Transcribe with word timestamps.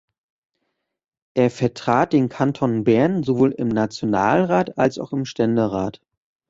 Er 1.35 1.51
vertrat 1.51 2.11
den 2.13 2.27
Kanton 2.27 2.85
Bern 2.85 3.21
sowohl 3.21 3.51
im 3.51 3.67
Nationalrat 3.67 4.75
als 4.79 4.97
auch 4.97 5.13
im 5.13 5.25
Ständerat. 5.25 6.01